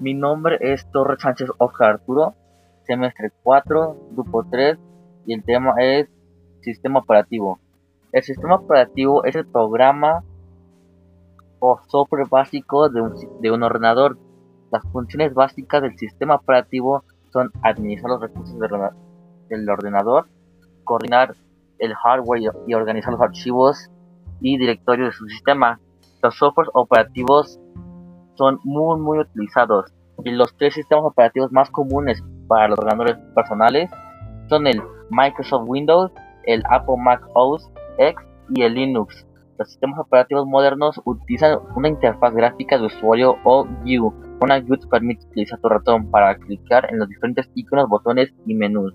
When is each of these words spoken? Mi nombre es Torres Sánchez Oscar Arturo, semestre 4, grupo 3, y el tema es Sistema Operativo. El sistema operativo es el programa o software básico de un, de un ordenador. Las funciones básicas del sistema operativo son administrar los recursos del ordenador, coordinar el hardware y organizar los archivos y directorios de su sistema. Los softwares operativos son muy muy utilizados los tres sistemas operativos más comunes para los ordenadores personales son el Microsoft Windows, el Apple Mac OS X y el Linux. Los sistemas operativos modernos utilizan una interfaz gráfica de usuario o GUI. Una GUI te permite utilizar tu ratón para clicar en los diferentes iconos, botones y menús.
Mi 0.00 0.14
nombre 0.14 0.56
es 0.60 0.90
Torres 0.92 1.20
Sánchez 1.20 1.50
Oscar 1.58 1.90
Arturo, 1.90 2.34
semestre 2.86 3.32
4, 3.42 3.96
grupo 4.12 4.46
3, 4.50 4.78
y 5.26 5.34
el 5.34 5.44
tema 5.44 5.74
es 5.78 6.08
Sistema 6.62 7.00
Operativo. 7.00 7.60
El 8.10 8.22
sistema 8.22 8.54
operativo 8.54 9.22
es 9.26 9.36
el 9.36 9.46
programa 9.46 10.24
o 11.58 11.78
software 11.86 12.26
básico 12.30 12.88
de 12.88 13.02
un, 13.02 13.14
de 13.42 13.50
un 13.50 13.62
ordenador. 13.62 14.16
Las 14.72 14.82
funciones 14.90 15.34
básicas 15.34 15.82
del 15.82 15.94
sistema 15.98 16.36
operativo 16.36 17.04
son 17.30 17.50
administrar 17.62 18.12
los 18.12 18.22
recursos 18.22 18.58
del 18.58 19.68
ordenador, 19.68 20.28
coordinar 20.84 21.36
el 21.78 21.94
hardware 21.94 22.54
y 22.66 22.72
organizar 22.72 23.12
los 23.12 23.20
archivos 23.20 23.90
y 24.40 24.56
directorios 24.56 25.08
de 25.08 25.12
su 25.12 25.26
sistema. 25.26 25.78
Los 26.22 26.38
softwares 26.38 26.70
operativos 26.72 27.60
son 28.40 28.58
muy 28.64 28.98
muy 28.98 29.18
utilizados 29.18 29.92
los 30.24 30.56
tres 30.56 30.74
sistemas 30.74 31.04
operativos 31.04 31.52
más 31.52 31.70
comunes 31.70 32.22
para 32.48 32.68
los 32.68 32.78
ordenadores 32.78 33.16
personales 33.34 33.90
son 34.48 34.66
el 34.66 34.82
Microsoft 35.10 35.64
Windows, 35.66 36.12
el 36.44 36.62
Apple 36.70 36.96
Mac 36.98 37.22
OS 37.34 37.70
X 37.98 38.16
y 38.54 38.62
el 38.62 38.74
Linux. 38.74 39.26
Los 39.58 39.68
sistemas 39.68 39.98
operativos 39.98 40.46
modernos 40.46 41.00
utilizan 41.04 41.58
una 41.76 41.88
interfaz 41.88 42.34
gráfica 42.34 42.78
de 42.78 42.86
usuario 42.86 43.36
o 43.44 43.66
GUI. 43.84 43.98
Una 44.40 44.58
GUI 44.60 44.78
te 44.78 44.86
permite 44.86 45.26
utilizar 45.26 45.60
tu 45.60 45.68
ratón 45.68 46.10
para 46.10 46.34
clicar 46.36 46.90
en 46.90 46.98
los 46.98 47.08
diferentes 47.08 47.50
iconos, 47.54 47.88
botones 47.88 48.32
y 48.46 48.54
menús. 48.54 48.94